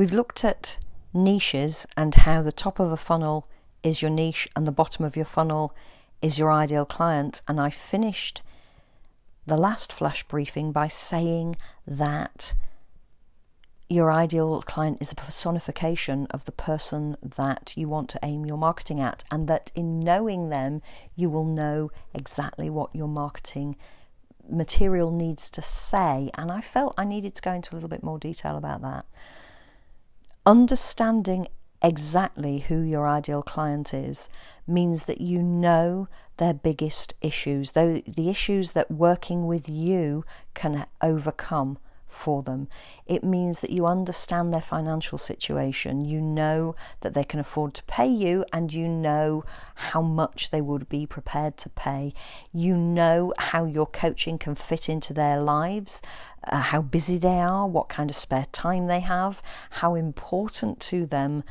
We've 0.00 0.14
looked 0.14 0.46
at 0.46 0.78
niches 1.12 1.86
and 1.94 2.14
how 2.14 2.40
the 2.40 2.52
top 2.52 2.80
of 2.80 2.90
a 2.90 2.96
funnel 2.96 3.46
is 3.82 4.00
your 4.00 4.10
niche 4.10 4.48
and 4.56 4.66
the 4.66 4.72
bottom 4.72 5.04
of 5.04 5.14
your 5.14 5.26
funnel 5.26 5.76
is 6.22 6.38
your 6.38 6.50
ideal 6.50 6.86
client. 6.86 7.42
And 7.46 7.60
I 7.60 7.68
finished 7.68 8.40
the 9.46 9.58
last 9.58 9.92
flash 9.92 10.24
briefing 10.24 10.72
by 10.72 10.88
saying 10.88 11.56
that 11.86 12.54
your 13.90 14.10
ideal 14.10 14.62
client 14.62 14.96
is 15.02 15.12
a 15.12 15.16
personification 15.16 16.26
of 16.30 16.46
the 16.46 16.52
person 16.52 17.18
that 17.36 17.74
you 17.76 17.86
want 17.86 18.08
to 18.08 18.20
aim 18.22 18.46
your 18.46 18.56
marketing 18.56 19.02
at, 19.02 19.24
and 19.30 19.48
that 19.48 19.70
in 19.74 20.00
knowing 20.00 20.48
them, 20.48 20.80
you 21.14 21.28
will 21.28 21.44
know 21.44 21.90
exactly 22.14 22.70
what 22.70 22.96
your 22.96 23.08
marketing 23.08 23.76
material 24.48 25.10
needs 25.10 25.50
to 25.50 25.60
say. 25.60 26.30
And 26.38 26.50
I 26.50 26.62
felt 26.62 26.94
I 26.96 27.04
needed 27.04 27.34
to 27.34 27.42
go 27.42 27.52
into 27.52 27.74
a 27.74 27.76
little 27.76 27.90
bit 27.90 28.02
more 28.02 28.18
detail 28.18 28.56
about 28.56 28.80
that. 28.80 29.04
Understanding 30.46 31.48
exactly 31.82 32.60
who 32.60 32.80
your 32.80 33.06
ideal 33.06 33.42
client 33.42 33.92
is 33.92 34.28
means 34.66 35.04
that 35.04 35.20
you 35.20 35.42
know 35.42 36.08
their 36.38 36.54
biggest 36.54 37.14
issues, 37.20 37.72
though 37.72 38.00
the 38.06 38.30
issues 38.30 38.72
that 38.72 38.90
working 38.90 39.46
with 39.46 39.68
you 39.68 40.24
can 40.54 40.86
overcome 41.02 41.78
for 42.10 42.42
them. 42.42 42.68
It 43.06 43.24
means 43.24 43.60
that 43.60 43.70
you 43.70 43.86
understand 43.86 44.52
their 44.52 44.60
financial 44.60 45.16
situation, 45.16 46.04
you 46.04 46.20
know 46.20 46.74
that 47.00 47.14
they 47.14 47.24
can 47.24 47.40
afford 47.40 47.74
to 47.74 47.84
pay 47.84 48.06
you, 48.06 48.44
and 48.52 48.72
you 48.72 48.88
know 48.88 49.44
how 49.76 50.02
much 50.02 50.50
they 50.50 50.60
would 50.60 50.88
be 50.88 51.06
prepared 51.06 51.56
to 51.58 51.68
pay. 51.70 52.12
You 52.52 52.76
know 52.76 53.32
how 53.38 53.64
your 53.64 53.86
coaching 53.86 54.38
can 54.38 54.54
fit 54.54 54.88
into 54.88 55.14
their 55.14 55.40
lives, 55.40 56.02
uh, 56.44 56.60
how 56.60 56.82
busy 56.82 57.16
they 57.16 57.40
are, 57.40 57.66
what 57.66 57.88
kind 57.88 58.10
of 58.10 58.16
spare 58.16 58.46
time 58.52 58.86
they 58.86 59.00
have, 59.00 59.40
how 59.70 59.94
important 59.94 60.80
to 60.80 61.06
them 61.06 61.44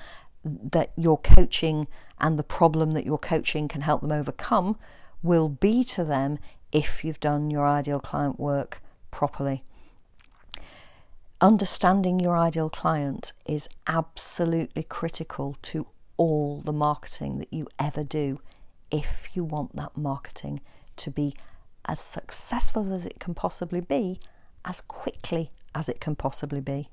that 0.44 0.92
your 0.96 1.18
coaching 1.18 1.88
and 2.20 2.38
the 2.38 2.44
problem 2.44 2.92
that 2.92 3.06
your 3.06 3.18
coaching 3.18 3.68
can 3.68 3.82
help 3.82 4.02
them 4.02 4.12
overcome 4.12 4.78
will 5.22 5.50
be 5.50 5.84
to 5.84 6.04
them 6.04 6.38
if 6.72 7.04
you've 7.04 7.20
done 7.20 7.50
your 7.50 7.68
ideal 7.68 8.00
client 8.00 8.40
work 8.40 8.82
properly. 9.12 9.64
Understanding 11.42 12.20
your 12.20 12.38
ideal 12.38 12.70
client 12.70 13.32
is 13.46 13.70
absolutely 13.88 14.84
critical 14.84 15.56
to 15.62 15.88
all 16.18 16.60
the 16.60 16.74
marketing 16.74 17.38
that 17.38 17.54
you 17.54 17.66
ever 17.80 18.04
do 18.04 18.42
if 18.92 19.30
you 19.34 19.46
want 19.46 19.74
that 19.78 19.96
marketing 19.96 20.60
to 20.98 21.10
be 21.10 21.34
as 21.86 22.02
successful 22.02 22.92
as 22.94 23.06
it 23.06 23.22
can 23.22 23.34
possibly 23.34 23.80
be, 23.80 24.20
as 24.66 24.82
quickly 24.82 25.50
as 25.74 25.88
it 25.88 26.02
can 26.02 26.14
possibly 26.14 26.60
be. 26.60 26.90